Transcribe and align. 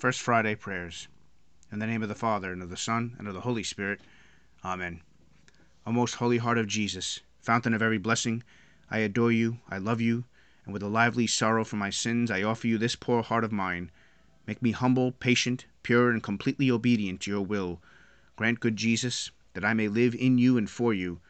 First 0.00 0.22
Friday 0.22 0.54
prayers. 0.54 1.08
In 1.70 1.78
the 1.78 1.86
name 1.86 2.02
of 2.02 2.08
the 2.08 2.14
Father, 2.14 2.54
and 2.54 2.62
of 2.62 2.70
the 2.70 2.76
Son, 2.78 3.14
and 3.18 3.28
of 3.28 3.34
the 3.34 3.42
Holy 3.42 3.62
Spirit. 3.62 4.00
Amen. 4.64 5.02
O 5.86 5.92
most 5.92 6.14
holy 6.14 6.38
heart 6.38 6.56
of 6.56 6.66
Jesus, 6.66 7.20
fountain 7.42 7.74
of 7.74 7.82
every 7.82 7.98
blessing, 7.98 8.42
I 8.90 9.00
adore 9.00 9.30
you, 9.30 9.58
I 9.68 9.76
love 9.76 10.00
you, 10.00 10.24
and 10.64 10.72
with 10.72 10.82
a 10.82 10.88
lively 10.88 11.26
sorrow 11.26 11.64
for 11.64 11.76
my 11.76 11.90
sins, 11.90 12.30
I 12.30 12.42
offer 12.42 12.66
you 12.66 12.78
this 12.78 12.96
poor 12.96 13.22
heart 13.22 13.44
of 13.44 13.52
mine. 13.52 13.90
Make 14.46 14.62
me 14.62 14.70
humble, 14.70 15.12
patient, 15.12 15.66
pure, 15.82 16.10
and 16.10 16.22
completely 16.22 16.70
obedient 16.70 17.20
to 17.20 17.30
your 17.30 17.44
will. 17.44 17.82
Grant, 18.36 18.58
good 18.58 18.76
Jesus, 18.76 19.30
that 19.52 19.66
I 19.66 19.74
may 19.74 19.88
live 19.88 20.14
in 20.14 20.38
you 20.38 20.56
and 20.56 20.70
for 20.70 20.94
you. 20.94 21.20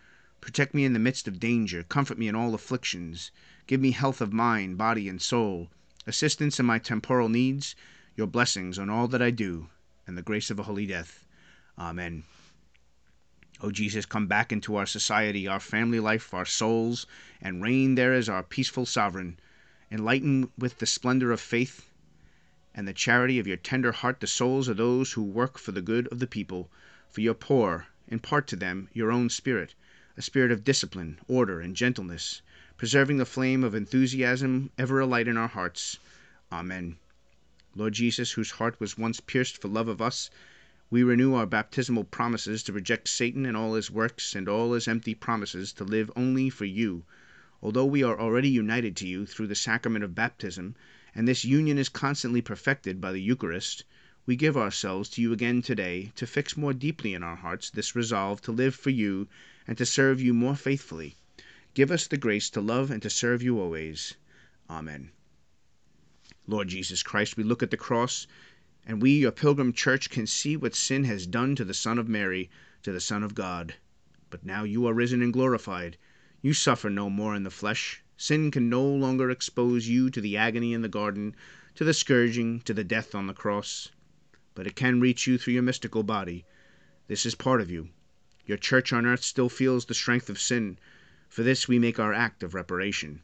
Protect 0.40 0.74
me 0.74 0.84
in 0.84 0.92
the 0.92 1.00
midst 1.00 1.26
of 1.26 1.40
danger, 1.40 1.82
comfort 1.82 2.18
me 2.18 2.28
in 2.28 2.36
all 2.36 2.54
afflictions, 2.54 3.32
give 3.66 3.80
me 3.80 3.90
health 3.90 4.20
of 4.20 4.32
mind, 4.32 4.78
body, 4.78 5.08
and 5.08 5.20
soul, 5.20 5.70
assistance 6.06 6.60
in 6.60 6.66
my 6.66 6.78
temporal 6.78 7.28
needs, 7.28 7.74
your 8.20 8.26
blessings 8.26 8.78
on 8.78 8.90
all 8.90 9.08
that 9.08 9.22
I 9.22 9.30
do, 9.30 9.70
and 10.06 10.14
the 10.14 10.20
grace 10.20 10.50
of 10.50 10.58
a 10.58 10.64
holy 10.64 10.84
death. 10.84 11.24
Amen. 11.78 12.24
O 13.62 13.70
Jesus, 13.70 14.04
come 14.04 14.26
back 14.26 14.52
into 14.52 14.76
our 14.76 14.84
society, 14.84 15.48
our 15.48 15.58
family 15.58 16.00
life, 16.00 16.34
our 16.34 16.44
souls, 16.44 17.06
and 17.40 17.62
reign 17.62 17.94
there 17.94 18.12
as 18.12 18.28
our 18.28 18.42
peaceful 18.42 18.84
sovereign. 18.84 19.40
Enlighten 19.90 20.50
with 20.58 20.80
the 20.80 20.84
splendor 20.84 21.32
of 21.32 21.40
faith 21.40 21.86
and 22.74 22.86
the 22.86 22.92
charity 22.92 23.38
of 23.38 23.46
your 23.46 23.56
tender 23.56 23.90
heart 23.90 24.20
the 24.20 24.26
souls 24.26 24.68
of 24.68 24.76
those 24.76 25.12
who 25.12 25.22
work 25.22 25.56
for 25.56 25.72
the 25.72 25.80
good 25.80 26.06
of 26.08 26.18
the 26.18 26.26
people, 26.26 26.70
for 27.10 27.22
your 27.22 27.32
poor. 27.32 27.86
Impart 28.08 28.46
to 28.48 28.56
them 28.56 28.90
your 28.92 29.10
own 29.10 29.30
spirit, 29.30 29.74
a 30.18 30.20
spirit 30.20 30.52
of 30.52 30.62
discipline, 30.62 31.18
order, 31.26 31.58
and 31.62 31.74
gentleness, 31.74 32.42
preserving 32.76 33.16
the 33.16 33.24
flame 33.24 33.64
of 33.64 33.74
enthusiasm 33.74 34.70
ever 34.76 35.00
alight 35.00 35.26
in 35.26 35.38
our 35.38 35.48
hearts. 35.48 35.98
Amen. 36.52 36.98
Lord 37.80 37.94
Jesus, 37.94 38.32
whose 38.32 38.50
heart 38.50 38.78
was 38.78 38.98
once 38.98 39.20
pierced 39.20 39.56
for 39.56 39.68
love 39.68 39.88
of 39.88 40.02
us, 40.02 40.28
we 40.90 41.02
renew 41.02 41.32
our 41.32 41.46
baptismal 41.46 42.04
promises 42.04 42.62
to 42.64 42.74
reject 42.74 43.08
Satan 43.08 43.46
and 43.46 43.56
all 43.56 43.72
his 43.72 43.90
works 43.90 44.34
and 44.34 44.50
all 44.50 44.74
his 44.74 44.86
empty 44.86 45.14
promises 45.14 45.72
to 45.72 45.84
live 45.84 46.12
only 46.14 46.50
for 46.50 46.66
you. 46.66 47.04
Although 47.62 47.86
we 47.86 48.02
are 48.02 48.20
already 48.20 48.50
united 48.50 48.96
to 48.96 49.08
you 49.08 49.24
through 49.24 49.46
the 49.46 49.54
sacrament 49.54 50.04
of 50.04 50.14
baptism, 50.14 50.76
and 51.14 51.26
this 51.26 51.46
union 51.46 51.78
is 51.78 51.88
constantly 51.88 52.42
perfected 52.42 53.00
by 53.00 53.12
the 53.12 53.22
Eucharist, 53.22 53.84
we 54.26 54.36
give 54.36 54.58
ourselves 54.58 55.08
to 55.08 55.22
you 55.22 55.32
again 55.32 55.62
today 55.62 56.12
to 56.16 56.26
fix 56.26 56.58
more 56.58 56.74
deeply 56.74 57.14
in 57.14 57.22
our 57.22 57.36
hearts 57.36 57.70
this 57.70 57.96
resolve 57.96 58.42
to 58.42 58.52
live 58.52 58.74
for 58.74 58.90
you 58.90 59.26
and 59.66 59.78
to 59.78 59.86
serve 59.86 60.20
you 60.20 60.34
more 60.34 60.54
faithfully. 60.54 61.16
Give 61.72 61.90
us 61.90 62.06
the 62.06 62.18
grace 62.18 62.50
to 62.50 62.60
love 62.60 62.90
and 62.90 63.00
to 63.00 63.08
serve 63.08 63.42
you 63.42 63.58
always. 63.58 64.16
Amen. 64.68 65.12
Lord 66.50 66.66
Jesus 66.66 67.04
Christ, 67.04 67.36
we 67.36 67.44
look 67.44 67.62
at 67.62 67.70
the 67.70 67.76
cross 67.76 68.26
and 68.84 69.00
we, 69.00 69.12
your 69.12 69.30
pilgrim 69.30 69.72
church, 69.72 70.10
can 70.10 70.26
see 70.26 70.56
what 70.56 70.74
sin 70.74 71.04
has 71.04 71.26
done 71.26 71.54
to 71.54 71.64
the 71.64 71.74
Son 71.74 71.96
of 71.96 72.08
Mary, 72.08 72.50
to 72.82 72.90
the 72.90 73.00
Son 73.00 73.22
of 73.22 73.36
God. 73.36 73.74
But 74.30 74.44
now 74.44 74.64
you 74.64 74.84
are 74.88 74.92
risen 74.92 75.22
and 75.22 75.32
glorified. 75.32 75.96
You 76.42 76.52
suffer 76.52 76.90
no 76.90 77.08
more 77.08 77.36
in 77.36 77.44
the 77.44 77.50
flesh. 77.50 78.02
Sin 78.16 78.50
can 78.50 78.68
no 78.68 78.84
longer 78.84 79.30
expose 79.30 79.86
you 79.86 80.10
to 80.10 80.20
the 80.20 80.36
agony 80.36 80.72
in 80.72 80.82
the 80.82 80.88
garden, 80.88 81.36
to 81.76 81.84
the 81.84 81.94
scourging, 81.94 82.60
to 82.62 82.74
the 82.74 82.82
death 82.82 83.14
on 83.14 83.28
the 83.28 83.32
cross. 83.32 83.90
But 84.54 84.66
it 84.66 84.74
can 84.74 84.98
reach 84.98 85.28
you 85.28 85.38
through 85.38 85.54
your 85.54 85.62
mystical 85.62 86.02
body. 86.02 86.46
This 87.06 87.24
is 87.24 87.36
part 87.36 87.60
of 87.60 87.70
you. 87.70 87.90
Your 88.44 88.58
church 88.58 88.92
on 88.92 89.06
earth 89.06 89.22
still 89.22 89.48
feels 89.48 89.84
the 89.84 89.94
strength 89.94 90.28
of 90.28 90.40
sin. 90.40 90.78
For 91.28 91.44
this 91.44 91.68
we 91.68 91.78
make 91.78 92.00
our 92.00 92.12
act 92.12 92.42
of 92.42 92.54
reparation. 92.54 93.22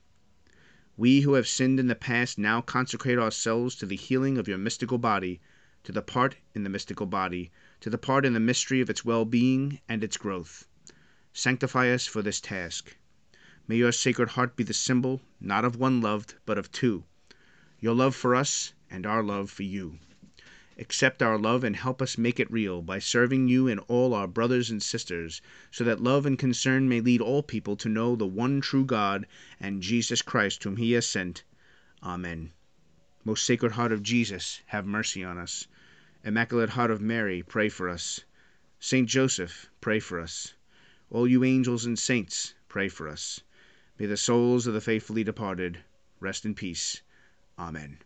We 0.99 1.21
who 1.21 1.35
have 1.35 1.47
sinned 1.47 1.79
in 1.79 1.89
the 1.89 1.95
past 1.95 2.39
now 2.39 2.63
consecrate 2.63 3.19
ourselves 3.19 3.75
to 3.77 3.87
the 3.87 3.97
healing 3.97 4.39
of 4.39 4.49
your 4.49 4.57
mystical 4.57 4.97
body 4.97 5.41
to 5.87 5.93
the 5.93 6.03
part 6.03 6.37
in 6.53 6.65
the 6.65 6.71
mystical 6.71 7.07
body, 7.07 7.53
to 7.81 7.89
the 7.89 7.99
part 7.99 8.25
in 8.25 8.33
the 8.33 8.41
mystery 8.41 8.81
of 8.81 8.91
its 8.91 9.05
well 9.05 9.25
being 9.25 9.79
and 9.89 10.03
its 10.03 10.17
growth. 10.17 10.67
Sanctify 11.33 11.91
us 11.91 12.06
for 12.06 12.23
this 12.23 12.41
task. 12.41 12.97
May 13.69 13.77
your 13.77 13.93
Sacred 13.93 14.31
Heart 14.31 14.56
be 14.56 14.65
the 14.65 14.75
symbol, 14.75 15.21
not 15.41 15.65
of 15.65 15.77
one 15.77 16.01
loved, 16.01 16.35
but 16.45 16.59
of 16.59 16.73
two 16.73 17.05
your 17.79 17.95
love 17.95 18.17
for 18.17 18.35
us 18.35 18.73
and 18.91 19.06
our 19.06 19.23
love 19.23 19.51
for 19.51 19.62
you. 19.62 19.99
Accept 20.78 21.22
our 21.22 21.38
love 21.38 21.64
and 21.64 21.75
help 21.75 22.03
us 22.03 22.19
make 22.19 22.38
it 22.38 22.50
real 22.50 22.82
by 22.82 22.98
serving 22.98 23.48
you 23.48 23.66
and 23.66 23.81
all 23.88 24.12
our 24.12 24.26
brothers 24.26 24.70
and 24.70 24.82
sisters, 24.82 25.41
so 25.70 25.84
that 25.84 26.03
love 26.03 26.26
and 26.26 26.38
concern 26.38 26.87
may 26.87 27.00
lead 27.00 27.22
all 27.22 27.42
people 27.42 27.76
to 27.76 27.88
know 27.88 28.14
the 28.14 28.26
one 28.26 28.60
true 28.60 28.84
God 28.84 29.26
and 29.59 29.82
Jesus 29.82 30.20
Christ, 30.20 30.62
whom 30.64 30.76
He 30.76 30.92
has 30.92 31.09
sent. 31.09 31.44
Amen. 32.03 32.53
Most 33.25 33.47
Sacred 33.47 33.72
Heart 33.72 33.92
of 33.92 34.03
Jesus, 34.03 34.60
have 34.66 34.87
mercy 34.87 35.25
on 35.25 35.38
us. 35.38 35.66
Immaculate 36.22 36.70
Heart 36.70 36.91
of 36.91 37.00
Mary, 37.00 37.43
pray 37.43 37.70
for 37.70 37.88
us. 37.88 38.20
Saint 38.78 39.08
Joseph, 39.08 39.70
pray 39.81 39.98
for 39.98 40.20
us. 40.20 40.53
All 41.08 41.26
you 41.26 41.43
angels 41.43 41.87
and 41.87 41.98
saints, 41.98 42.53
pray 42.69 42.88
for 42.88 43.08
us. 43.08 43.41
May 43.98 44.04
the 44.04 44.16
souls 44.19 44.66
of 44.66 44.75
the 44.75 44.82
faithfully 44.82 45.25
departed 45.25 45.78
rest 46.20 46.44
in 46.44 46.54
peace. 46.54 47.00
Amen. 47.58 47.98